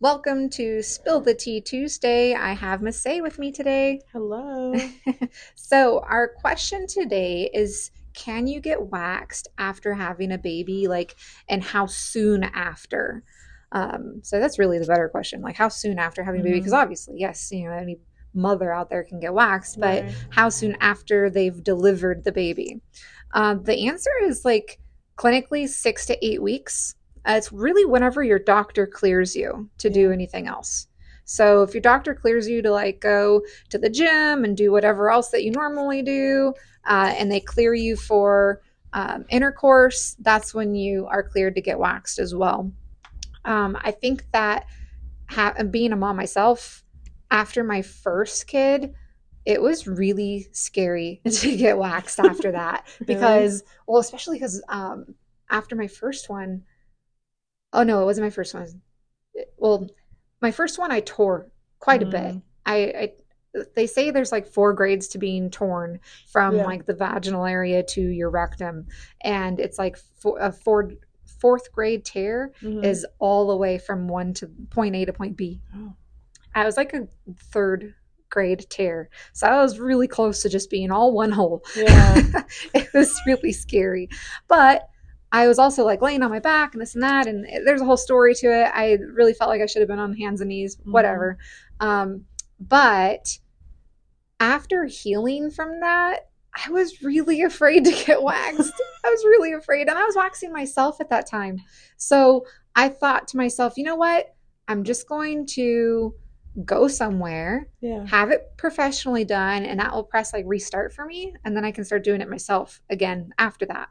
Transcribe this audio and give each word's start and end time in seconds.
Welcome 0.00 0.50
to 0.50 0.82
Spill 0.82 1.20
the 1.20 1.34
Tea 1.34 1.60
Tuesday. 1.62 2.34
I 2.34 2.52
have 2.52 2.82
Miss 2.82 3.00
Say 3.00 3.22
with 3.22 3.38
me 3.38 3.50
today. 3.50 4.00
Hello. 4.12 4.74
so, 5.54 6.00
our 6.00 6.28
question 6.28 6.86
today 6.86 7.50
is 7.54 7.90
Can 8.12 8.46
you 8.46 8.60
get 8.60 8.82
waxed 8.90 9.48
after 9.58 9.94
having 9.94 10.32
a 10.32 10.38
baby? 10.38 10.86
Like, 10.86 11.16
and 11.48 11.62
how 11.62 11.86
soon 11.86 12.44
after? 12.44 13.22
Um, 13.72 14.20
so, 14.22 14.38
that's 14.38 14.58
really 14.58 14.78
the 14.78 14.86
better 14.86 15.08
question. 15.08 15.40
Like, 15.40 15.56
how 15.56 15.68
soon 15.68 15.98
after 15.98 16.22
having 16.22 16.42
a 16.42 16.44
baby? 16.44 16.58
Because 16.60 16.72
Mhm. 16.72 16.82
obviously, 16.82 17.14
yes, 17.18 17.50
you 17.50 17.64
know, 17.64 17.72
any 17.74 17.98
mother 18.34 18.70
out 18.72 18.90
there 18.90 19.02
can 19.02 19.18
get 19.18 19.32
waxed, 19.32 19.80
but 19.80 20.04
Right. 20.04 20.14
how 20.28 20.50
soon 20.50 20.76
after 20.80 21.30
they've 21.30 21.64
delivered 21.64 22.24
the 22.24 22.32
baby? 22.32 22.82
Uh, 23.32 23.54
the 23.54 23.86
answer 23.88 24.10
is 24.24 24.44
like 24.44 24.78
clinically 25.16 25.66
six 25.66 26.04
to 26.06 26.22
eight 26.26 26.42
weeks. 26.42 26.94
Uh, 27.26 27.34
it's 27.36 27.52
really 27.52 27.84
whenever 27.84 28.22
your 28.22 28.38
doctor 28.38 28.86
clears 28.86 29.34
you 29.34 29.68
to 29.78 29.90
do 29.90 30.12
anything 30.12 30.46
else. 30.46 30.86
So 31.24 31.62
if 31.62 31.74
your 31.74 31.80
doctor 31.80 32.14
clears 32.14 32.48
you 32.48 32.62
to 32.62 32.70
like 32.70 33.00
go 33.00 33.42
to 33.70 33.78
the 33.78 33.90
gym 33.90 34.44
and 34.44 34.56
do 34.56 34.70
whatever 34.70 35.10
else 35.10 35.30
that 35.30 35.42
you 35.42 35.50
normally 35.50 36.02
do, 36.02 36.54
uh, 36.86 37.12
and 37.18 37.30
they 37.30 37.40
clear 37.40 37.74
you 37.74 37.96
for 37.96 38.62
um, 38.92 39.24
intercourse, 39.28 40.16
that's 40.20 40.54
when 40.54 40.76
you 40.76 41.06
are 41.06 41.24
cleared 41.24 41.56
to 41.56 41.60
get 41.60 41.80
waxed 41.80 42.20
as 42.20 42.32
well. 42.32 42.72
Um, 43.44 43.76
I 43.80 43.90
think 43.90 44.24
that 44.32 44.66
ha- 45.28 45.54
being 45.68 45.92
a 45.92 45.96
mom 45.96 46.16
myself, 46.16 46.84
after 47.30 47.64
my 47.64 47.82
first 47.82 48.46
kid, 48.46 48.94
it 49.44 49.60
was 49.60 49.88
really 49.88 50.46
scary 50.52 51.20
to 51.28 51.56
get 51.56 51.76
waxed 51.76 52.20
after 52.20 52.52
that 52.52 52.86
because, 53.04 53.64
well, 53.88 53.98
especially 53.98 54.38
because 54.38 54.62
um, 54.68 55.14
after 55.50 55.74
my 55.74 55.88
first 55.88 56.28
one, 56.28 56.62
oh 57.72 57.82
no, 57.82 58.02
it 58.02 58.04
wasn't 58.04 58.26
my 58.26 58.30
first 58.30 58.54
one. 58.54 58.80
Well, 59.58 59.88
my 60.40 60.50
first 60.50 60.78
one 60.78 60.90
I 60.92 61.00
tore 61.00 61.50
quite 61.78 62.02
a 62.02 62.06
bit. 62.06 62.34
Mm. 62.34 62.42
I, 62.64 62.76
I 62.76 63.12
they 63.74 63.86
say 63.86 64.10
there's 64.10 64.32
like 64.32 64.46
four 64.46 64.74
grades 64.74 65.08
to 65.08 65.18
being 65.18 65.50
torn 65.50 66.00
from 66.30 66.56
Yeah. 66.56 66.64
like 66.66 66.84
the 66.84 66.94
vaginal 66.94 67.46
area 67.46 67.82
to 67.82 68.00
your 68.00 68.28
rectum, 68.30 68.86
and 69.22 69.58
it's 69.60 69.78
like 69.78 69.96
four, 69.96 70.38
a 70.38 70.52
four, 70.52 70.92
fourth 71.40 71.72
grade 71.72 72.04
tear 72.04 72.52
Mhm. 72.62 72.84
is 72.84 73.06
all 73.18 73.46
the 73.48 73.56
way 73.56 73.78
from 73.78 74.08
one 74.08 74.34
to 74.34 74.48
point 74.70 74.94
A 74.94 75.04
to 75.06 75.12
point 75.12 75.36
B. 75.36 75.60
Oh. 75.74 75.94
I 76.54 76.64
was 76.64 76.76
like 76.76 76.92
a 76.94 77.08
third 77.52 77.94
grade 78.28 78.66
tear. 78.68 79.08
So 79.32 79.46
I 79.46 79.62
was 79.62 79.78
really 79.78 80.08
close 80.08 80.42
to 80.42 80.48
just 80.48 80.68
being 80.68 80.90
all 80.90 81.12
one 81.12 81.32
hole. 81.32 81.62
Yeah. 81.76 82.42
it 82.74 82.92
was 82.92 83.18
really 83.26 83.52
scary. 83.52 84.08
But 84.48 84.88
I 85.36 85.48
was 85.48 85.58
also 85.58 85.84
like 85.84 86.00
laying 86.00 86.22
on 86.22 86.30
my 86.30 86.38
back 86.38 86.72
and 86.74 86.80
this 86.80 86.94
and 86.94 87.02
that. 87.02 87.26
And 87.26 87.44
there's 87.66 87.82
a 87.82 87.84
whole 87.84 87.96
story 87.98 88.34
to 88.36 88.46
it. 88.46 88.70
I 88.74 88.96
really 89.12 89.34
felt 89.34 89.50
like 89.50 89.60
I 89.60 89.66
should 89.66 89.80
have 89.82 89.88
been 89.88 89.98
on 89.98 90.14
hands 90.14 90.40
and 90.40 90.48
knees, 90.48 90.76
Mhm. 90.76 90.92
whatever. 90.92 91.36
Um, 91.80 92.24
but 92.58 93.38
after 94.40 94.84
healing 94.84 95.50
from 95.50 95.80
that, 95.80 96.28
I 96.66 96.70
was 96.70 97.02
really 97.02 97.42
afraid 97.42 97.84
to 97.84 97.90
get 98.06 98.22
waxed. 98.22 98.72
I 99.04 99.10
was 99.10 99.24
really 99.24 99.52
afraid. 99.52 99.88
And 99.88 99.98
I 99.98 100.04
was 100.04 100.16
waxing 100.16 100.52
myself 100.52 101.00
at 101.00 101.10
that 101.10 101.26
time. 101.26 101.58
So 101.98 102.46
I 102.74 102.88
thought 102.88 103.28
to 103.28 103.36
myself, 103.36 103.74
you 103.76 103.84
know 103.84 103.96
what? 103.96 104.34
I'm 104.68 104.84
just 104.84 105.06
going 105.08 105.46
to 105.48 106.14
go 106.64 106.88
somewhere, 106.88 107.68
Yeah. 107.82 108.06
have 108.06 108.30
it 108.30 108.40
professionally 108.56 109.24
done, 109.26 109.64
and 109.66 109.78
that 109.80 109.92
will 109.92 110.02
press 110.04 110.32
like 110.32 110.44
restart 110.48 110.94
for 110.94 111.04
me. 111.04 111.34
And 111.44 111.54
then 111.54 111.64
I 111.66 111.70
can 111.72 111.84
start 111.84 112.04
doing 112.04 112.22
it 112.22 112.30
myself 112.30 112.80
again 112.88 113.30
after 113.38 113.66
that. 113.66 113.88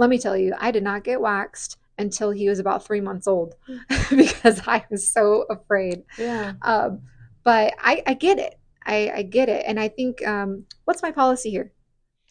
Let 0.00 0.08
me 0.08 0.18
tell 0.18 0.34
you, 0.34 0.54
I 0.58 0.70
did 0.70 0.82
not 0.82 1.04
get 1.04 1.20
waxed 1.20 1.76
until 1.98 2.30
he 2.30 2.48
was 2.48 2.58
about 2.58 2.86
three 2.86 3.02
months 3.02 3.28
old 3.28 3.54
because 4.10 4.66
I 4.66 4.82
was 4.90 5.06
so 5.06 5.44
afraid. 5.50 6.04
Yeah. 6.16 6.54
Um, 6.62 7.02
but 7.44 7.74
I, 7.78 8.02
I 8.06 8.14
get 8.14 8.38
it. 8.38 8.58
I, 8.86 9.12
I 9.16 9.22
get 9.24 9.50
it. 9.50 9.62
And 9.66 9.78
I 9.78 9.88
think, 9.88 10.26
um, 10.26 10.64
what's 10.86 11.02
my 11.02 11.10
policy 11.10 11.50
here? 11.50 11.72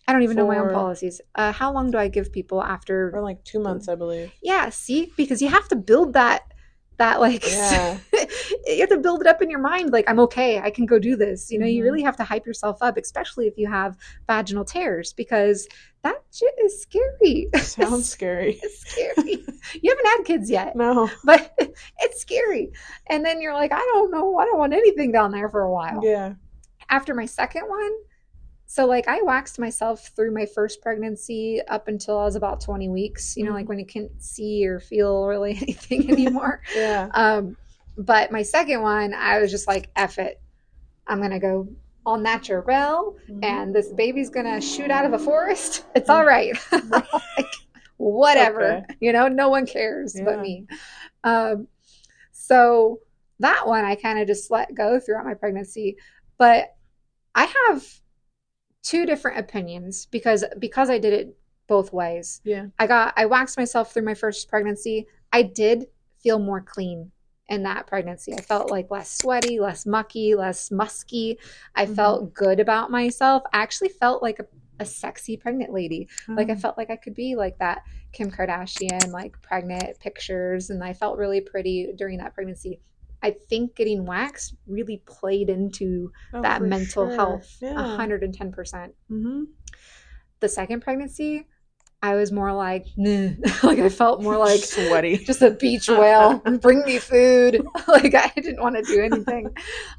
I 0.07 0.13
don't 0.13 0.23
even 0.23 0.35
know 0.35 0.47
my 0.47 0.57
own 0.57 0.73
policies. 0.73 1.21
Uh, 1.35 1.51
how 1.51 1.71
long 1.71 1.91
do 1.91 1.99
I 1.99 2.07
give 2.07 2.33
people 2.33 2.63
after? 2.63 3.11
For 3.11 3.21
like 3.21 3.43
two 3.43 3.59
months, 3.59 3.87
I 3.87 3.93
believe. 3.93 4.31
Yeah, 4.41 4.69
see, 4.69 5.13
because 5.15 5.39
you 5.39 5.49
have 5.49 5.67
to 5.67 5.75
build 5.75 6.13
that, 6.13 6.48
that 6.99 7.19
like, 7.19 7.43
Yeah. 7.47 7.97
you 8.67 8.79
have 8.81 8.89
to 8.89 8.97
build 8.97 9.21
it 9.21 9.27
up 9.27 9.41
in 9.41 9.49
your 9.49 9.59
mind. 9.59 9.91
Like, 9.91 10.09
I'm 10.09 10.19
okay. 10.21 10.59
I 10.59 10.69
can 10.69 10.85
go 10.85 10.99
do 10.99 11.15
this. 11.15 11.49
You 11.51 11.57
know, 11.59 11.65
you 11.65 11.81
Mhm. 11.81 11.85
really 11.85 12.01
have 12.03 12.15
to 12.17 12.23
hype 12.23 12.45
yourself 12.45 12.77
up, 12.81 12.97
especially 12.97 13.47
if 13.47 13.57
you 13.57 13.67
have 13.67 13.97
vaginal 14.27 14.63
tears, 14.63 15.11
because 15.13 15.67
that 16.03 16.21
shit 16.31 16.53
is 16.63 16.81
scary. 16.81 17.49
Sounds 17.61 18.07
scary. 18.07 18.59
it's 18.61 18.79
scary. 18.91 19.45
you 19.81 19.89
haven't 19.89 20.05
had 20.07 20.23
kids 20.25 20.49
yet 20.49 20.75
No. 20.75 21.09
but 21.25 21.53
it's 21.99 22.21
scary. 22.21 22.71
And 23.09 23.25
then 23.25 23.41
you're 23.41 23.53
like, 23.53 23.71
I 23.73 23.79
don't 23.79 24.11
know, 24.11 24.37
I 24.37 24.45
don't 24.45 24.59
want 24.59 24.73
anything 24.73 25.11
down 25.11 25.31
there 25.31 25.49
for 25.49 25.61
a 25.61 25.71
while. 25.71 26.01
Yeah. 26.03 26.33
After 26.89 27.13
my 27.13 27.25
second 27.25 27.63
one, 27.67 27.91
so 28.71 28.85
like 28.85 29.07
I 29.07 29.23
waxed 29.23 29.57
myself 29.57 30.11
through 30.15 30.31
my 30.31 30.45
first 30.45 30.79
pregnancy 30.79 31.59
up 31.67 31.87
until 31.87 32.19
I 32.19 32.25
was 32.25 32.35
about 32.35 32.61
20 32.61 32.87
weeks, 32.87 33.35
you 33.35 33.43
know, 33.43 33.49
Mhm. 33.51 33.55
like 33.55 33.67
when 33.69 33.79
you 33.79 33.85
can't 33.85 34.11
see 34.21 34.67
or 34.67 34.79
feel 34.79 35.25
really 35.25 35.51
anything 35.61 36.07
anymore. 36.11 36.61
Yeah. 36.75 37.09
um, 37.15 37.57
but 37.97 38.31
my 38.31 38.43
second 38.43 38.83
one, 38.83 39.15
I 39.15 39.39
was 39.39 39.49
just 39.49 39.67
like, 39.67 39.89
F 39.95 40.19
it. 40.19 40.39
I'm 41.07 41.17
going 41.17 41.31
to 41.31 41.39
go 41.39 41.67
all 42.05 42.17
natural 42.19 43.17
Mhm. 43.27 43.43
and 43.43 43.73
this 43.75 43.91
baby's 43.91 44.29
gonna 44.29 44.61
shoot 44.61 44.91
out 44.91 45.03
of 45.05 45.13
a 45.13 45.19
forest, 45.19 45.83
it's 45.95 46.09
all 46.09 46.23
right. 46.25 46.53
like, 46.71 47.53
whatever, 47.97 48.63
Okay. 48.77 48.85
you 48.99 49.11
know, 49.13 49.27
no 49.27 49.49
one 49.49 49.65
cares 49.65 50.15
but 50.23 50.39
me. 50.41 50.67
Um, 51.23 51.67
so 52.31 52.99
that 53.39 53.67
one 53.67 53.83
I 53.83 53.95
kind 53.95 54.19
of 54.19 54.27
just 54.27 54.51
let 54.51 54.73
go 54.75 54.99
throughout 54.99 55.25
my 55.25 55.33
pregnancy, 55.33 55.97
but 56.37 56.75
I 57.33 57.45
have 57.67 57.83
two 58.83 59.05
different 59.05 59.37
opinions 59.39 60.05
because 60.07 60.43
because 60.59 60.89
I 60.89 60.97
did 60.97 61.13
it 61.13 61.37
both 61.67 61.93
ways. 61.93 62.41
Yeah. 62.43 62.67
I 62.79 62.87
got 62.87 63.13
I 63.17 63.25
waxed 63.25 63.57
myself 63.57 63.93
through 63.93 64.03
my 64.05 64.13
first 64.13 64.49
pregnancy. 64.49 65.07
I 65.31 65.43
did 65.43 65.87
feel 66.21 66.39
more 66.39 66.61
clean 66.61 67.11
in 67.47 67.63
that 67.63 67.87
pregnancy. 67.87 68.33
I 68.33 68.41
felt 68.41 68.71
like 68.71 68.91
less 68.91 69.17
sweaty, 69.17 69.59
less 69.59 69.85
mucky, 69.85 70.35
less 70.35 70.71
musky. 70.71 71.37
I 71.75 71.85
Mhm. 71.85 71.95
felt 71.95 72.33
good 72.33 72.59
about 72.59 72.91
myself. 72.91 73.43
I 73.53 73.61
actually 73.61 73.89
felt 73.89 74.21
like 74.21 74.39
a, 74.39 74.45
a 74.79 74.85
sexy 74.85 75.35
pregnant 75.35 75.73
lady. 75.73 76.07
Like 76.27 76.49
I 76.49 76.53
Oh. 76.53 76.57
felt 76.57 76.77
like 76.77 76.89
I 76.89 76.95
could 76.95 77.15
be 77.15 77.35
like 77.35 77.57
that 77.59 77.83
Kim 78.11 78.31
Kardashian, 78.31 79.11
like 79.11 79.39
pregnant 79.41 79.99
pictures, 79.99 80.69
and 80.69 80.83
I 80.83 80.93
felt 80.93 81.17
really 81.17 81.41
pretty 81.41 81.91
during 81.95 82.17
that 82.19 82.33
pregnancy. 82.33 82.79
I 83.21 83.31
think 83.49 83.75
getting 83.75 84.05
waxed 84.05 84.55
really 84.67 85.01
played 85.05 85.49
into 85.49 86.11
Oh, 86.33 86.41
that 86.41 86.61
mental 86.61 87.07
sure. 87.07 87.15
health 87.15 87.57
a 87.61 87.65
Yeah. 87.65 87.97
110%. 87.97 88.93
Mm-hmm. 89.11 89.43
The 90.39 90.47
second 90.49 90.81
pregnancy, 90.81 91.47
I 92.01 92.15
was 92.15 92.31
more 92.31 92.53
like, 92.53 92.85
nah. 92.95 93.31
like 93.63 93.79
I 93.79 93.89
felt 93.89 94.21
more 94.23 94.37
like 94.37 94.59
sweaty. 94.63 95.17
just 95.17 95.41
a 95.41 95.51
beach 95.51 95.89
whale. 95.89 96.39
Bring 96.61 96.81
me 96.85 96.97
food. 96.97 97.61
like 97.89 98.15
I 98.15 98.31
didn't 98.37 98.61
want 98.61 98.77
to 98.77 98.83
do 98.83 99.01
anything. 99.03 99.53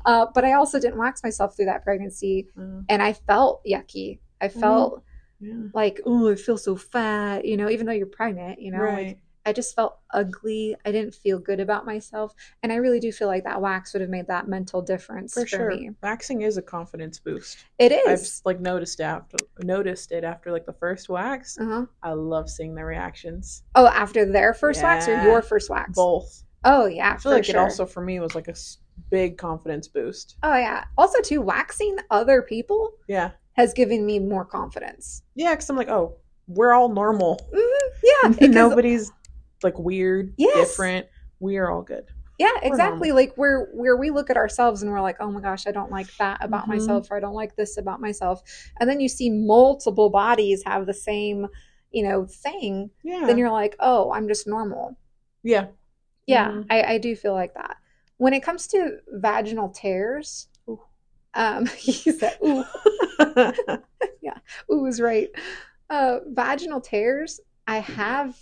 Uh, 0.07 0.27
but 0.35 0.45
I 0.47 0.55
also 0.55 0.81
didn't 0.81 0.97
wax 0.99 1.23
myself 1.23 1.57
through 1.57 1.67
that 1.67 1.85
pregnancy, 1.85 2.49
Mm, 2.57 2.87
and 2.89 3.03
I 3.03 3.13
felt 3.13 3.63
yucky. 3.67 4.21
I 4.41 4.49
Mm-hmm. 4.49 4.61
felt 4.61 5.03
yeah. 5.41 5.55
like, 5.75 6.01
oh, 6.07 6.31
I 6.33 6.37
feel 6.37 6.57
so 6.57 6.75
fat. 6.75 7.45
You 7.45 7.59
know, 7.59 7.69
even 7.69 7.85
though 7.85 7.93
you're 7.93 8.07
pregnant, 8.07 8.63
you 8.63 8.71
know, 8.73 8.79
like, 8.79 8.95
right. 8.95 9.19
I 9.51 9.53
just 9.53 9.75
felt 9.75 9.99
ugly. 10.13 10.77
I 10.87 10.93
didn't 10.93 11.13
feel 11.13 11.41
good 11.41 11.59
about 11.59 11.85
myself, 11.85 12.33
and 12.63 12.73
I 12.73 12.77
really 12.77 13.01
do 13.01 13.11
feel 13.11 13.27
like 13.27 13.43
that 13.43 13.61
wax 13.61 13.93
would 13.93 14.01
have 14.01 14.09
made 14.09 14.29
that 14.29 14.47
mental 14.47 14.81
difference 14.81 15.35
for, 15.35 15.41
For 15.41 15.47
sure. 15.49 15.71
me. 15.71 15.91
Waxing 16.05 16.43
is 16.43 16.57
a 16.57 16.63
confidence 16.63 17.19
boost. 17.19 17.59
It 17.81 17.91
is. 17.91 18.07
I've 18.07 18.47
like 18.47 18.61
noticed 18.61 19.01
after 19.01 19.39
noticed 19.65 20.13
it 20.13 20.23
after 20.23 20.53
like 20.53 20.67
the 20.67 20.73
first 20.73 21.09
wax. 21.09 21.59
Uh-huh. 21.59 21.87
I 22.01 22.13
love 22.13 22.49
seeing 22.49 22.77
the 22.77 22.85
reactions. 22.85 23.65
Oh, 23.75 23.89
after 23.89 24.25
their 24.25 24.55
first 24.55 24.85
wax 24.85 25.09
or 25.09 25.21
your 25.25 25.43
first 25.43 25.69
wax? 25.69 25.97
Both. 25.97 26.45
Oh 26.63 26.87
yeah, 26.87 27.09
I 27.09 27.13
feel 27.15 27.23
for 27.23 27.31
like 27.31 27.45
sure. 27.45 27.57
it 27.57 27.59
also 27.59 27.87
for 27.87 28.03
me 28.03 28.21
was 28.21 28.37
like 28.37 28.47
a 28.47 28.55
big 29.11 29.37
confidence 29.37 29.89
boost. 29.89 30.37
Oh 30.45 30.55
yeah. 30.57 30.85
Also, 30.97 31.21
too, 31.23 31.41
waxing 31.41 31.97
other 32.13 32.41
people 32.41 32.93
Yeah. 33.09 33.33
has 33.55 33.73
given 33.73 34.07
me 34.07 34.21
more 34.21 34.45
confidence. 34.45 35.23
Yeah, 35.35 35.55
because 35.55 35.69
I'm 35.69 35.77
like, 35.77 35.89
oh, 35.89 36.15
we're 36.47 36.73
all 36.73 36.89
normal. 36.89 37.41
Mhm, 37.53 38.39
Yeah. 38.41 38.47
Nobody's 38.49 39.11
like 39.65 39.79
weird, 39.79 40.35
Yes. 40.37 40.55
different. 40.71 41.07
We 41.39 41.57
are 41.57 41.71
all 41.71 41.83
good. 41.83 42.05
Yeah, 42.39 42.53
exactly. 42.63 43.13
Like 43.13 43.35
where 43.37 43.67
where 43.75 43.97
we 43.97 44.11
look 44.11 44.31
at 44.31 44.37
ourselves 44.39 44.83
and 44.83 44.91
we're 44.91 45.03
like, 45.03 45.17
oh 45.21 45.31
my 45.31 45.41
gosh, 45.41 45.67
I 45.67 45.73
don't 45.73 45.91
like 45.91 46.09
that 46.19 46.39
about 46.43 46.65
Mhm. 46.65 46.69
myself, 46.69 47.09
or 47.11 47.17
I 47.17 47.21
don't 47.21 47.35
like 47.35 47.55
this 47.57 47.77
about 47.77 48.01
myself. 48.01 48.43
And 48.79 48.89
then 48.89 48.99
you 49.01 49.09
see 49.11 49.29
multiple 49.29 50.09
bodies 50.09 50.63
have 50.65 50.87
the 50.87 50.95
same, 50.95 51.49
you 51.91 52.03
know, 52.03 52.25
thing. 52.27 52.91
Yeah. 53.03 53.27
Then 53.27 53.37
you're 53.37 53.51
like, 53.51 53.77
oh, 53.81 54.11
I'm 54.13 54.27
just 54.29 54.47
normal. 54.47 54.97
yeah. 55.43 55.67
Yeah, 56.27 56.49
Mhm. 56.51 56.67
I, 56.71 56.83
I 56.95 56.99
do 56.99 57.17
feel 57.17 57.33
like 57.35 57.55
that. 57.55 57.77
When 58.19 58.33
it 58.35 58.43
comes 58.43 58.67
to 58.69 58.99
vaginal 59.09 59.69
tears, 59.71 60.49
Ooh. 60.69 60.81
um, 61.35 61.67
he 61.77 62.13
said, 62.13 62.39
ooh, 62.45 62.65
yeah, 64.23 64.39
ooh 64.73 64.87
is 64.87 65.01
right. 65.01 65.29
Uh, 65.89 66.21
vaginal 66.29 66.81
tears, 66.81 67.41
I 67.67 67.79
have 67.81 68.39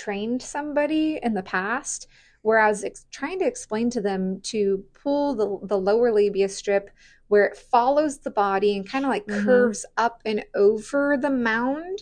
trained 0.00 0.42
somebody 0.42 1.18
in 1.22 1.34
the 1.34 1.42
past 1.42 2.06
where 2.42 2.58
I 2.58 2.68
was 2.68 2.84
ex- 2.84 3.06
trying 3.10 3.38
to 3.40 3.46
explain 3.46 3.90
to 3.90 4.00
them 4.00 4.40
to 4.44 4.82
pull 4.94 5.34
the, 5.34 5.66
the 5.66 5.76
lower 5.78 6.10
labia 6.12 6.48
strip 6.48 6.90
where 7.28 7.44
it 7.44 7.56
follows 7.56 8.18
the 8.18 8.30
body 8.30 8.76
and 8.76 8.88
kind 8.88 9.04
of 9.04 9.10
like 9.10 9.26
Mhm. 9.26 9.44
curves 9.44 9.84
up 9.96 10.22
and 10.24 10.44
over 10.54 11.16
the 11.20 11.30
mound 11.30 12.00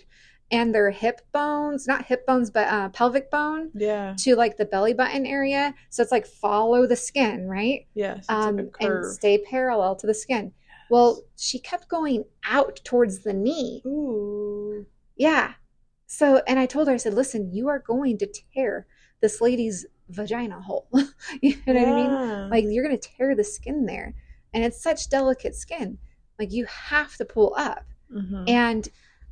and 0.50 0.74
their 0.74 0.90
hip 0.90 1.20
bones, 1.32 1.86
not 1.86 2.06
hip 2.06 2.24
bones, 2.26 2.50
but 2.50 2.66
uh, 2.68 2.88
pelvic 2.90 3.30
bone 3.30 3.70
Yeah. 3.74 4.14
to 4.18 4.34
like 4.36 4.56
the 4.56 4.64
belly 4.64 4.94
button 4.94 5.26
area. 5.26 5.74
So 5.90 6.02
it's 6.02 6.12
like 6.12 6.26
follow 6.26 6.86
the 6.86 6.96
skin, 6.96 7.46
right? 7.48 7.86
Yes. 7.94 8.24
Um, 8.30 8.56
like 8.56 8.76
and 8.80 9.04
stay 9.04 9.38
parallel 9.38 9.96
to 9.96 10.06
the 10.06 10.14
skin. 10.14 10.52
Well, 10.88 11.20
she 11.36 11.58
kept 11.58 11.88
going 11.88 12.24
out 12.44 12.80
towards 12.84 13.18
the 13.18 13.34
knee. 13.34 13.82
Ooh. 13.84 14.86
Yeah. 15.16 15.52
So, 16.10 16.42
and 16.46 16.58
I 16.58 16.64
told 16.66 16.88
her, 16.88 16.94
I 16.94 16.96
said, 16.96 17.12
listen, 17.14 17.52
you 17.52 17.68
are 17.68 17.78
going 17.80 18.16
to 18.18 18.26
tear 18.54 18.86
this 19.20 19.40
lady's 19.42 19.84
vagina 20.08 20.58
hole. 20.60 20.88
you 21.42 21.54
know 21.66 21.74
what 21.74 21.76
I 21.76 21.92
mean? 21.92 22.48
Like, 22.50 22.64
you're 22.66 22.82
going 22.84 22.98
to 22.98 23.08
tear 23.16 23.36
the 23.36 23.44
skin 23.44 23.84
there. 23.84 24.14
And 24.54 24.64
it's 24.64 24.82
such 24.82 25.10
delicate 25.10 25.54
skin. 25.54 25.98
Like, 26.38 26.50
you 26.50 26.64
have 26.64 27.14
to 27.16 27.26
pull 27.26 27.54
up. 27.58 27.84
Mhm. 28.10 28.48
And 28.48 28.88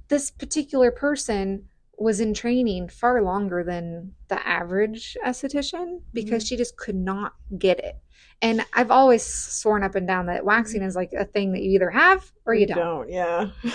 this 0.08 0.30
particular 0.30 0.90
person 0.90 1.66
was 1.98 2.20
in 2.20 2.34
training 2.34 2.90
far 2.90 3.22
longer 3.22 3.64
than 3.64 4.12
the 4.28 4.46
average 4.46 5.16
esthetician 5.24 6.02
because 6.12 6.42
Mm-hmm. 6.42 6.46
she 6.48 6.56
just 6.58 6.76
could 6.76 6.94
not 6.94 7.32
get 7.58 7.78
it. 7.78 7.96
And 8.42 8.66
I've 8.74 8.90
always 8.90 9.22
sworn 9.24 9.82
up 9.82 9.94
and 9.94 10.06
down 10.06 10.26
that 10.26 10.44
waxing 10.44 10.82
is 10.82 10.94
like 10.94 11.14
a 11.14 11.24
thing 11.24 11.52
that 11.52 11.62
you 11.62 11.70
either 11.70 11.88
have 11.88 12.30
or 12.44 12.52
you 12.54 12.66
don't. 12.66 13.08
Yeah. 13.08 13.48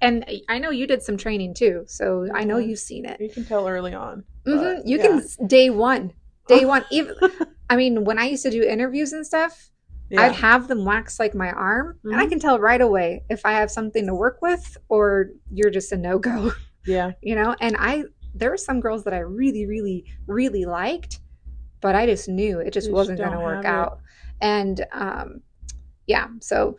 And 0.00 0.24
I 0.48 0.58
know 0.58 0.70
you 0.70 0.86
did 0.86 1.02
some 1.02 1.16
training 1.16 1.54
too, 1.54 1.84
so 1.86 2.26
I 2.34 2.44
know 2.44 2.58
you've 2.58 2.78
seen 2.78 3.04
it. 3.04 3.20
You 3.20 3.28
can 3.30 3.44
tell 3.44 3.68
early 3.68 3.94
on. 3.94 4.24
hmm 4.46 4.78
You 4.84 4.98
yeah. 4.98 5.20
can 5.38 5.46
day 5.46 5.68
one, 5.70 6.12
day 6.48 6.64
one. 6.64 6.84
Even 6.90 7.14
I 7.68 7.76
mean, 7.76 8.04
when 8.04 8.18
I 8.18 8.24
used 8.26 8.42
to 8.44 8.50
do 8.50 8.62
interviews 8.62 9.12
and 9.12 9.26
stuff, 9.26 9.70
Yeah. 10.08 10.22
I'd 10.22 10.32
have 10.32 10.66
them 10.68 10.84
wax 10.84 11.20
like 11.20 11.34
my 11.34 11.50
arm, 11.50 11.98
and 12.04 12.14
I 12.16 12.24
Mhm. 12.26 12.30
can 12.30 12.40
tell 12.40 12.58
right 12.58 12.80
away 12.80 13.22
if 13.28 13.44
I 13.44 13.52
have 13.52 13.70
something 13.70 14.06
to 14.06 14.14
work 14.14 14.38
with 14.42 14.76
or 14.88 15.30
you're 15.52 15.70
just 15.70 15.92
a 15.92 15.96
no 15.96 16.18
go. 16.18 16.52
yeah. 16.86 17.12
you 17.22 17.34
know 17.34 17.54
and 17.60 17.76
i 17.78 18.02
there 18.34 18.48
were 18.50 18.56
some 18.56 18.80
girls 18.80 19.04
that 19.04 19.12
i 19.12 19.18
really 19.18 19.66
really 19.66 20.04
really 20.26 20.64
liked 20.64 21.20
but 21.82 21.94
i 21.94 22.06
just 22.06 22.26
knew 22.28 22.58
it 22.58 22.72
just 22.72 22.88
You 22.88 22.94
wasn't 22.94 23.18
going 23.18 23.32
to 23.32 23.40
work 23.40 23.64
it. 23.66 23.68
out 23.68 24.00
and 24.40 24.86
um 24.92 25.42
yeah 26.06 26.28
so 26.40 26.78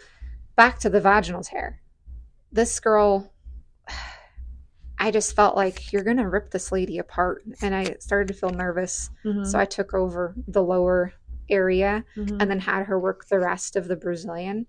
back 0.55 0.79
to 0.79 0.89
the 0.89 0.99
vaginal 0.99 1.43
tear 1.43 1.79
this 2.51 2.79
girl 2.79 3.31
i 4.99 5.09
just 5.11 5.35
felt 5.35 5.55
like 5.55 5.91
you're 5.91 6.03
going 6.03 6.17
to 6.17 6.27
rip 6.27 6.51
this 6.51 6.71
lady 6.71 6.97
apart 6.99 7.43
and 7.61 7.73
i 7.75 7.95
started 7.99 8.27
to 8.27 8.33
feel 8.33 8.49
nervous 8.51 9.09
Mhm. 9.25 9.45
so 9.45 9.57
i 9.59 9.65
took 9.65 9.93
over 9.93 10.35
the 10.47 10.61
lower 10.63 11.13
area 11.49 12.03
Mhm. 12.15 12.37
and 12.41 12.49
then 12.51 12.59
had 12.59 12.85
her 12.85 12.99
work 12.99 13.27
the 13.27 13.39
rest 13.39 13.75
of 13.75 13.89
the 13.89 13.95
Brazilian. 13.97 14.67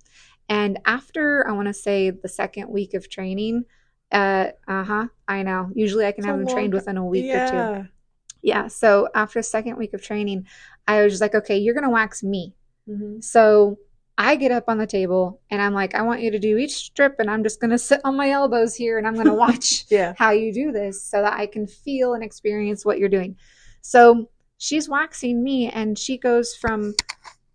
And 0.49 0.81
after 0.84 1.46
I 1.49 1.52
want 1.52 1.69
to 1.69 1.73
say 1.75 2.11
the 2.11 2.29
second 2.29 2.69
week 2.70 2.94
of 2.94 3.08
training, 3.08 3.67
uh 4.11 4.50
huh, 4.67 5.06
I 5.28 5.44
know. 5.44 5.70
Usually 5.75 6.05
I 6.06 6.11
can 6.11 6.20
It's 6.25 6.26
have 6.26 6.38
them 6.38 6.46
long 6.46 6.55
trained 6.56 6.75
within 6.75 6.96
a 6.96 7.06
week 7.06 7.32
or 7.32 7.46
two. 7.46 7.55
yeah. 7.56 7.85
Yeah. 8.43 8.67
So 8.67 9.08
after 9.14 9.38
the 9.38 9.44
second 9.44 9.76
week 9.76 9.94
of 9.94 10.02
training, 10.02 10.46
I 10.88 11.02
was 11.05 11.12
just 11.12 11.20
like, 11.23 11.37
okay, 11.37 11.56
you're 11.58 11.75
gonna 11.75 11.88
wax 11.90 12.25
me. 12.25 12.56
Mhm. 12.88 13.23
So 13.23 13.78
I 14.22 14.36
get 14.36 14.52
up 14.52 14.64
on 14.69 14.78
the 14.78 14.86
table 14.86 15.40
and 15.50 15.60
I'm 15.60 15.74
like, 15.74 15.94
I 15.96 16.02
want 16.02 16.20
you 16.22 16.30
to 16.30 16.38
do 16.38 16.56
each 16.56 16.74
strip, 16.76 17.16
and 17.19 17.28
I'm 17.30 17.42
just 17.42 17.60
gonna 17.60 17.78
sit 17.78 18.00
on 18.04 18.16
my 18.16 18.30
elbows 18.30 18.74
here 18.76 18.96
and 18.98 19.06
I'm 19.06 19.16
gonna 19.16 19.34
watch 19.46 19.84
Yeah. 19.90 20.14
how 20.16 20.30
you 20.30 20.52
do 20.52 20.70
this 20.70 21.02
so 21.02 21.22
that 21.22 21.32
I 21.38 21.46
can 21.46 21.66
feel 21.66 22.14
and 22.14 22.22
experience 22.22 22.84
what 22.84 22.98
you're 22.98 23.08
doing. 23.08 23.36
So 23.80 24.28
she's 24.58 24.88
waxing 24.88 25.42
me 25.42 25.69
and 25.70 25.98
she 25.98 26.19
goes 26.19 26.54
from 26.54 26.94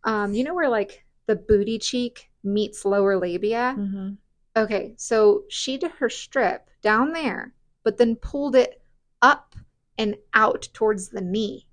um, 0.03 0.33
you 0.33 0.43
know 0.43 0.53
where 0.53 0.69
like 0.69 1.05
the 1.25 1.35
booty 1.35 1.79
cheek 1.79 2.29
meets 2.43 2.83
lower 2.85 3.17
labia? 3.17 3.75
Mhm. 3.77 4.17
Okay, 4.55 4.93
so 4.97 5.43
she 5.49 5.77
did 5.77 5.91
her 5.91 6.09
strip 6.09 6.69
down 6.81 7.13
there, 7.13 7.53
but 7.83 7.97
then 7.97 8.15
pulled 8.15 8.55
it 8.55 8.81
up 9.21 9.55
and 9.97 10.15
out 10.33 10.67
towards 10.73 11.09
the 11.09 11.21
knee. 11.21 11.67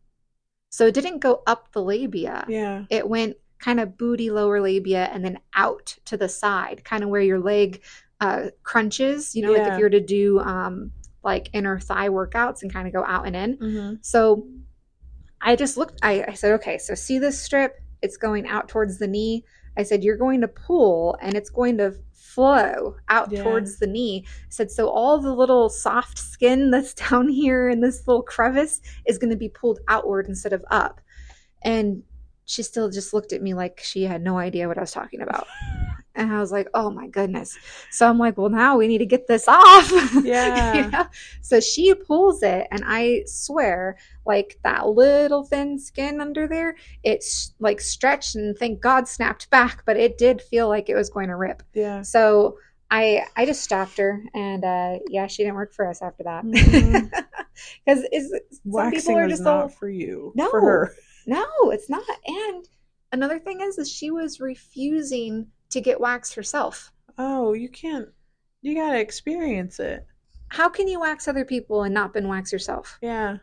So 0.70 0.87
it 0.87 0.94
didn't 0.94 1.19
go 1.19 1.43
up 1.47 1.73
the 1.73 1.82
labia. 1.82 2.44
Yeah. 2.49 2.85
It 2.90 3.08
went 3.08 3.37
kind 3.64 3.81
of 3.81 3.96
booty 3.96 4.31
lower 4.31 4.61
labia 4.61 5.05
and 5.12 5.25
then 5.25 5.38
out 5.55 5.96
to 6.05 6.16
the 6.16 6.28
side, 6.28 6.84
kind 6.84 7.02
of 7.02 7.08
where 7.08 7.22
your 7.22 7.38
leg 7.38 7.82
uh, 8.20 8.49
crunches. 8.62 9.34
You 9.34 9.43
know, 9.43 9.52
like 9.52 9.66
if 9.72 9.78
you're 9.78 9.88
to 9.90 10.00
do 10.00 10.38
um, 10.40 10.93
like 11.22 11.49
inner 11.55 11.78
thigh 11.81 12.11
workouts 12.11 12.62
and 12.62 12.72
kind 12.72 12.87
of 12.87 12.93
go 12.93 13.05
out 13.05 13.26
and 13.26 13.34
in. 13.37 13.56
Mhm. 13.58 13.99
So 14.02 14.46
I 15.40 15.56
just 15.56 15.76
looked, 15.76 15.99
I, 16.02 16.25
I 16.28 16.34
said, 16.34 16.52
okay, 16.55 16.76
so 16.78 16.94
see 16.94 17.19
this 17.19 17.40
strip? 17.40 17.81
It's 18.02 18.16
going 18.19 18.46
out 18.46 18.69
towards 18.69 18.99
the 18.99 19.06
knee. 19.06 19.44
I 19.76 19.82
said, 19.82 20.05
you're 20.05 20.16
going 20.16 20.40
to 20.43 20.49
pull 20.49 21.16
and 21.22 21.34
it's 21.34 21.50
going 21.50 21.78
to 21.78 21.94
flow 22.12 22.96
out 23.08 23.32
Yeah. 23.32 23.43
towards 23.43 23.78
the 23.78 23.87
knee. 23.87 24.25
I 24.26 24.31
said, 24.50 24.70
so 24.70 24.88
all 24.88 25.19
the 25.20 25.34
little 25.34 25.69
soft 25.69 26.19
skin 26.19 26.70
that's 26.75 26.94
down 26.94 27.28
here 27.28 27.69
in 27.70 27.81
this 27.81 28.06
little 28.06 28.22
crevice 28.22 28.81
is 29.06 29.19
going 29.19 29.31
to 29.31 29.37
be 29.37 29.49
pulled 29.49 29.81
outward 29.88 30.26
instead 30.28 30.52
of 30.52 30.64
up. 30.70 31.00
And 31.62 32.02
she 32.46 32.62
still 32.62 32.91
just 32.91 33.14
looked 33.14 33.32
at 33.32 33.43
me 33.43 33.55
like 33.55 33.81
she 33.82 34.05
had 34.05 34.23
no 34.23 34.38
idea 34.38 34.69
what 34.69 34.79
I 34.79 34.82
was 34.82 34.93
talking 34.93 35.20
about. 35.20 35.46
And 36.17 36.32
I 36.32 36.38
was 36.38 36.52
like, 36.52 36.69
oh 36.75 36.91
my 36.91 37.08
goodness. 37.08 37.58
So 37.91 38.08
I'm 38.08 38.19
like, 38.19 38.38
well, 38.38 38.49
now 38.49 38.76
we 38.76 38.87
need 38.87 38.99
to 38.99 39.06
get 39.06 39.26
this 39.26 39.49
off. 39.49 39.91
Yeah. 40.25 40.75
You 40.75 40.91
know? 40.93 41.06
So 41.43 41.58
she 41.58 41.93
pulls 41.93 42.41
it, 42.44 42.69
and 42.70 42.85
I 42.87 43.25
swear, 43.26 43.99
like 44.25 44.61
that 44.62 44.87
little 44.87 45.43
thin 45.43 45.76
skin 45.76 46.20
under 46.20 46.46
there, 46.46 46.76
it's 47.02 47.55
like 47.58 47.81
stretched 47.81 48.37
and 48.37 48.56
thank 48.56 48.81
God 48.81 49.08
snapped 49.08 49.50
back, 49.50 49.82
but 49.87 49.97
it 49.97 50.17
did 50.17 50.40
feel 50.40 50.69
like 50.69 50.88
it 50.88 50.94
was 50.94 51.11
going 51.11 51.31
to 51.31 51.37
rip. 51.37 51.64
Yeah. 51.75 52.02
So 52.02 52.58
I 52.93 53.26
I 53.35 53.44
just 53.44 53.62
stopped 53.62 53.99
her, 53.99 54.23
and 54.35 54.64
uh, 54.64 54.99
yeah, 55.08 55.26
she 55.26 55.43
didn't 55.43 55.56
work 55.56 55.75
for 55.75 55.85
us 55.88 56.00
after 56.00 56.23
that. 56.23 56.44
Because 57.85 58.05
is 58.12 58.31
some 58.31 58.61
Waxing 58.64 59.00
people 59.00 59.19
are 59.19 59.29
just 59.29 59.43
not 59.43 59.62
all 59.62 59.69
for 59.69 59.88
you. 59.88 60.32
No. 60.35 60.50
For 60.50 60.61
her. 60.61 60.94
No, 61.26 61.47
it's 61.65 61.88
not. 61.88 62.05
And 62.26 62.69
another 63.12 63.38
thing 63.38 63.61
is, 63.61 63.79
is 63.79 63.91
she 63.91 64.11
was 64.11 64.41
refusing 64.41 65.47
to 65.71 65.81
get 65.81 66.00
waxed 66.00 66.35
herself. 66.35 66.93
Oh, 67.19 67.53
you 67.53 67.69
can't. 67.69 68.09
You 68.62 68.75
gotta 68.75 68.99
experience 68.99 69.79
it. 69.81 70.06
How 70.49 70.69
can 70.69 70.88
you 70.88 71.00
wax 71.00 71.26
other 71.26 71.44
people 71.44 71.82
and 71.82 71.94
not 71.94 72.12
been 72.12 72.29
waxed 72.29 72.53
yourself? 72.53 72.99
Yeah. 73.03 73.38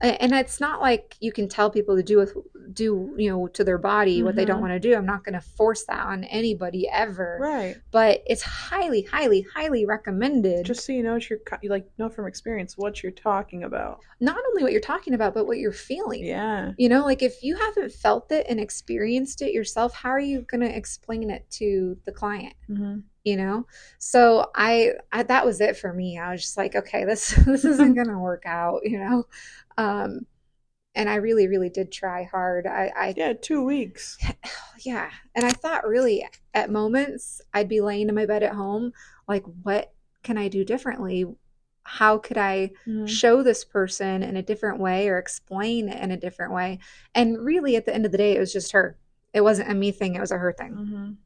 And 0.00 0.32
it's 0.32 0.60
not 0.60 0.80
like 0.80 1.16
you 1.20 1.32
can 1.32 1.48
tell 1.48 1.70
people 1.70 1.96
to 1.96 2.02
do 2.02 2.18
with 2.18 2.34
do 2.74 3.14
you 3.16 3.30
know 3.30 3.46
to 3.48 3.64
their 3.64 3.78
body 3.78 4.22
what 4.22 4.34
they 4.36 4.44
don't 4.44 4.58
Mhm. 4.58 4.62
want 4.68 4.72
to 4.74 4.80
do. 4.80 4.94
I'm 4.94 5.06
not 5.06 5.24
going 5.24 5.34
to 5.34 5.40
force 5.40 5.84
that 5.86 6.04
on 6.04 6.24
anybody 6.24 6.88
ever. 6.88 7.38
Right. 7.40 7.76
But 7.92 8.22
it's 8.26 8.42
highly, 8.42 9.02
highly, 9.02 9.46
highly 9.54 9.86
recommended. 9.86 10.66
Just 10.66 10.84
so 10.84 10.92
you 10.92 11.02
know 11.02 11.14
what 11.14 11.28
you're 11.30 11.38
you 11.62 11.70
like 11.70 11.86
know 11.98 12.08
from 12.08 12.26
experience 12.26 12.76
what 12.76 13.02
you're 13.02 13.12
talking 13.12 13.64
about. 13.64 14.00
not 14.20 14.38
only 14.50 14.62
what 14.62 14.72
you're 14.72 14.80
talking 14.80 15.14
about, 15.14 15.34
but 15.34 15.46
what 15.46 15.58
you're 15.58 15.72
feeling. 15.72 16.24
Yeah. 16.24 16.72
You 16.78 16.88
know, 16.88 17.04
like 17.04 17.22
if 17.22 17.42
you 17.42 17.56
haven't 17.56 17.92
felt 17.92 18.30
it 18.32 18.46
and 18.48 18.58
experienced 18.60 19.42
it 19.42 19.52
yourself, 19.52 19.94
how 19.94 20.10
are 20.10 20.20
you 20.20 20.42
going 20.42 20.60
to 20.62 20.76
explain 20.76 21.30
it 21.30 21.48
to 21.52 21.96
the 22.06 22.12
client? 22.12 22.54
hmm 22.66 22.98
You 23.24 23.36
know, 23.36 23.66
so 23.98 24.50
I, 24.54 24.92
I 25.12 25.22
that 25.24 25.44
was 25.46 25.60
it 25.60 25.76
for 25.76 25.92
me. 25.92 26.18
I 26.18 26.30
was 26.32 26.42
just 26.42 26.56
like, 26.56 26.74
okay, 26.74 27.04
this 27.04 27.28
this 27.46 27.64
isn't 27.64 27.94
going 27.98 28.08
to 28.08 28.18
work 28.18 28.44
out. 28.46 28.80
You 28.84 28.98
know, 28.98 29.24
um, 29.78 30.26
and 30.94 31.08
I 31.08 31.16
really, 31.16 31.48
really 31.48 31.70
did 31.70 31.90
try 31.90 32.24
hard. 32.24 32.66
I, 32.66 32.92
I 32.96 33.14
Yeah. 33.16 33.32
Two 33.32 33.64
weeks. 33.64 34.16
yeah, 34.84 35.10
and 35.34 35.44
I 35.44 35.50
thought 35.50 35.86
really 35.86 36.26
at 36.52 36.70
moments 36.70 37.40
I'd 37.52 37.68
be 37.68 37.80
laying 37.80 38.08
in 38.08 38.14
my 38.14 38.26
bed 38.26 38.42
at 38.42 38.52
home, 38.54 38.92
like, 39.28 39.44
what 39.62 39.92
can 40.22 40.38
I 40.38 40.48
do 40.48 40.64
differently? 40.64 41.26
How 41.82 42.16
could 42.18 42.38
I 42.38 42.70
Mhm. 42.86 43.08
show 43.08 43.42
this 43.42 43.64
person 43.64 44.22
in 44.22 44.36
a 44.36 44.42
different 44.42 44.78
way 44.78 45.08
or 45.08 45.18
explain 45.18 45.88
it 45.88 46.02
in 46.02 46.10
a 46.10 46.16
different 46.16 46.52
way? 46.52 46.78
And 47.14 47.38
really, 47.44 47.76
at 47.76 47.84
the 47.86 47.94
end 47.94 48.06
of 48.06 48.12
the 48.12 48.18
day, 48.18 48.36
it 48.36 48.40
was 48.40 48.52
just 48.52 48.72
her. 48.72 48.96
It 49.32 49.42
wasn't 49.42 49.70
a 49.70 49.74
me 49.74 49.90
thing, 49.90 50.14
it 50.14 50.20
was 50.20 50.30
a 50.30 50.38
her 50.38 50.52
thing. 50.52 50.74
Mhm. 50.74 51.16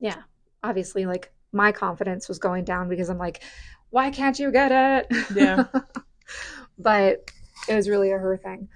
Yeah. 0.00 0.22
Obviously, 0.62 1.04
like 1.06 1.32
my 1.52 1.72
confidence 1.72 2.28
was 2.28 2.38
going 2.38 2.64
down 2.64 2.88
because 2.88 3.08
I'm 3.10 3.18
like, 3.18 3.42
why 3.90 4.10
can't 4.10 4.38
you 4.38 4.50
get 4.50 4.72
it? 4.72 5.16
Yeah. 5.34 5.64
but 6.78 7.30
it 7.68 7.74
was 7.74 7.88
really 7.88 8.10
a 8.10 8.18
her 8.18 8.36
thing. 8.36 8.68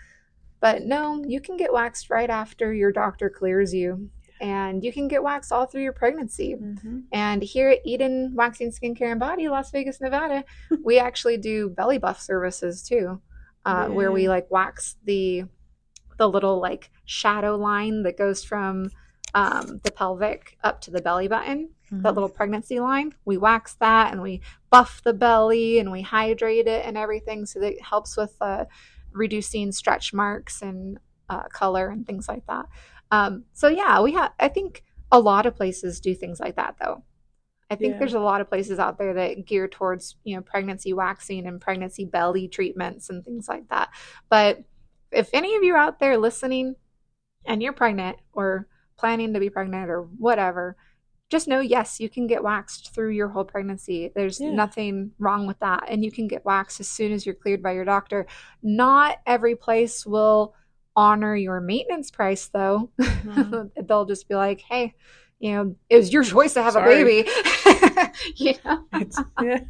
But 0.65 0.85
no, 0.87 1.23
you 1.27 1.43
can 1.43 1.59
get 1.59 1.75
waxed 1.75 2.09
right 2.09 2.31
after 2.31 2.73
your 2.73 2.91
doctor 2.91 3.29
clears 3.29 3.75
you. 3.75 4.09
And 4.41 4.83
you 4.83 4.95
can 4.95 5.09
get 5.09 5.23
waxed 5.23 5.53
all 5.53 5.67
through 5.67 5.83
your 5.83 5.93
pregnancy. 5.93 6.57
Mhm. 6.59 7.03
And 7.13 7.43
here 7.43 7.69
at 7.69 7.81
Eden 7.85 8.33
Waxing 8.35 8.71
Skincare 8.71 9.11
and 9.11 9.21
Body, 9.21 9.47
Las 9.51 9.71
Vegas, 9.71 10.01
Nevada, 10.01 10.43
we 10.83 10.99
actually 10.99 11.37
do 11.37 11.69
belly 11.69 11.99
buff 11.99 12.19
services 12.19 12.83
too, 12.83 13.21
uh, 13.67 13.89
where 13.89 14.11
we 14.11 14.27
like 14.27 14.51
wax 14.51 14.97
the 15.05 15.45
the 16.17 16.29
little 16.29 16.59
like 16.61 16.91
shadow 17.05 17.57
line 17.57 18.03
that 18.05 18.17
goes 18.17 18.43
from 18.43 18.89
um, 19.35 19.81
the 19.83 19.91
pelvic 19.91 20.57
up 20.63 20.81
to 20.81 20.91
the 20.93 21.03
belly 21.03 21.29
button, 21.29 21.69
that 21.91 22.13
Mhm. 22.13 22.15
little 22.15 22.29
pregnancy 22.29 22.79
line. 22.81 23.13
We 23.27 23.37
wax 23.37 23.75
that 23.81 24.13
and 24.13 24.23
we 24.23 24.41
buff 24.71 25.03
the 25.03 25.13
belly 25.13 25.79
and 25.81 25.91
we 25.93 26.01
hydrate 26.03 26.69
it 26.69 26.87
and 26.87 26.97
everything, 26.97 27.45
so 27.45 27.59
that 27.61 27.73
it 27.75 27.83
helps 27.83 28.17
with 28.17 28.35
uh, 28.41 28.65
reducing 29.15 29.73
stretch 29.73 30.13
marks 30.13 30.61
and 30.63 30.99
uh, 31.31 31.45
color 31.45 31.89
and 31.89 32.07
things 32.07 32.29
like 32.29 32.47
that. 32.47 32.67
Um, 33.11 33.45
so 33.53 33.69
yeah, 33.69 34.01
we 34.03 34.13
have. 34.13 34.33
I 34.39 34.49
think 34.49 34.85
a 35.13 35.21
lot 35.21 35.47
of 35.47 35.57
places 35.57 36.01
do 36.01 36.15
things 36.15 36.41
like 36.41 36.57
that 36.57 36.77
though. 36.81 37.05
I 37.71 37.77
think 37.77 37.93
Yeah. 37.95 37.99
there's 38.01 38.15
a 38.15 38.21
lot 38.21 38.41
of 38.41 38.49
places 38.49 38.79
out 38.79 38.99
there 38.99 39.15
that 39.15 39.47
gear 39.47 39.69
towards 39.69 40.17
you 40.25 40.37
know 40.37 40.43
pregnancy 40.43 40.93
waxing 40.93 41.47
and 41.47 41.61
pregnancy 41.61 42.05
belly 42.05 42.49
treatments 42.49 43.09
and 43.09 43.25
things 43.25 43.49
like 43.49 43.69
that. 43.71 43.91
But 44.29 44.63
if 45.11 45.31
any 45.33 45.57
of 45.57 45.63
you 45.63 45.77
out 45.77 45.99
there 46.01 46.19
listening 46.19 46.77
and 47.47 47.63
you're 47.63 47.73
pregnant 47.73 48.19
or 48.33 48.69
planning 48.99 49.33
to 49.35 49.41
be 49.41 49.51
pregnant 49.51 49.91
or 49.91 50.03
whatever, 50.03 50.77
just 51.35 51.49
know 51.49 51.61
yes, 51.61 51.99
you 52.01 52.09
can 52.09 52.27
get 52.27 52.43
waxed 52.43 52.95
through 52.95 53.11
your 53.11 53.29
whole 53.29 53.45
pregnancy. 53.45 54.11
There's 54.15 54.41
Yeah. 54.41 54.53
nothing 54.53 55.11
wrong 55.19 55.47
with 55.47 55.59
that. 55.59 55.85
And 55.89 56.05
you 56.05 56.11
can 56.13 56.29
get 56.29 56.45
waxed 56.45 56.79
as 56.81 56.89
soon 56.89 57.11
as 57.13 57.27
you're 57.27 57.35
cleared 57.35 57.63
by 57.63 57.73
your 57.73 57.85
doctor. 57.85 58.27
Not 58.63 59.19
every 59.27 59.57
place 59.57 60.07
will 60.07 60.55
honor 60.97 61.35
your 61.35 61.61
maintenance 61.61 62.11
price 62.11 62.49
though. 62.49 62.91
Mhm. 63.01 63.71
They'll 63.89 64.05
just 64.05 64.29
be 64.29 64.35
like, 64.37 64.61
hey, 64.61 64.95
you 65.41 65.53
know, 65.53 65.77
it 65.91 65.97
was 65.97 66.13
your 66.13 66.23
choice 66.23 66.55
to 66.55 66.63
have 66.63 66.75
Sorry. 66.75 67.03
a 67.03 67.05
baby. 67.05 67.29
you 68.37 68.55
know? 68.65 68.85
Yeah. 69.43 69.61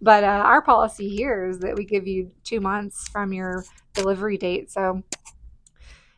But 0.00 0.24
uh, 0.24 0.42
our 0.52 0.62
policy 0.62 1.08
here 1.10 1.48
is 1.50 1.58
that 1.58 1.74
we 1.76 1.84
give 1.84 2.06
you 2.06 2.30
two 2.44 2.60
months 2.60 3.06
from 3.08 3.32
your 3.34 3.64
delivery 3.92 4.38
date. 4.38 4.70
So, 4.70 5.02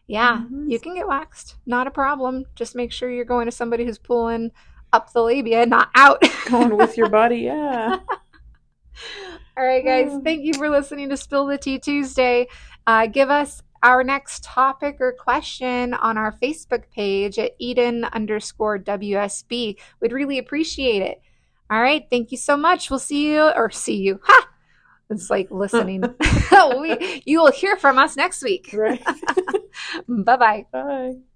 yeah, 0.07 0.45
Mhm. 0.51 0.71
you 0.71 0.79
can 0.79 0.95
get 0.95 1.07
waxed. 1.09 1.57
Not 1.67 1.87
a 1.87 1.91
problem. 1.91 2.45
Just 2.55 2.75
make 2.77 2.93
sure 2.93 3.11
you're 3.11 3.25
going 3.25 3.47
to 3.47 3.53
somebody 3.53 3.85
who's 3.85 3.99
pulling 3.99 4.51
up 4.93 5.13
the 5.13 5.23
labia, 5.23 5.67
not 5.67 5.91
out. 5.95 6.23
Going 6.51 6.77
with 6.77 6.97
your 6.97 7.09
body, 7.09 7.39
yeah. 7.39 7.99
All 9.57 9.65
right, 9.65 9.85
guys. 9.85 10.13
Thank 10.25 10.45
you 10.45 10.55
for 10.55 10.71
listening 10.71 11.09
to 11.11 11.17
Spill 11.17 11.47
the 11.47 11.59
Tea 11.59 11.79
Tuesday. 11.79 12.49
Uh, 12.87 13.07
give 13.07 13.31
us 13.31 13.63
our 13.83 14.05
next 14.05 14.45
topic 14.45 14.97
or 15.01 15.13
question 15.13 15.95
on 15.95 16.19
our 16.19 16.33
Facebook 16.33 16.85
page 16.91 17.39
at 17.39 17.53
Eden 17.59 18.05
underscore 18.05 18.79
WSB. 18.79 19.77
We'd 20.01 20.13
really 20.13 20.39
appreciate 20.39 21.03
it. 21.03 21.21
All 21.71 21.81
right. 21.81 22.05
Thank 22.11 22.33
you 22.33 22.39
so 22.39 22.57
much. 22.57 22.91
We'll 22.91 22.99
see 22.99 23.33
you 23.33 23.43
or 23.43 23.71
see 23.71 23.97
you. 23.97 24.21
Ha! 24.25 24.49
It's 25.11 25.31
like 25.31 25.49
listening. 25.51 26.03
we, 26.79 27.23
you 27.27 27.41
will 27.41 27.53
hear 27.53 27.77
from 27.77 27.99
us 27.99 28.17
next 28.17 28.43
week. 28.43 28.71
Right. 28.73 29.03
bye 30.09 30.37
bye. 30.37 30.67
Bye. 30.73 31.30